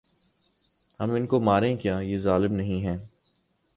[0.99, 2.97] ہم ان کو ماریں کیا یہ ظلم نہیں ہے۔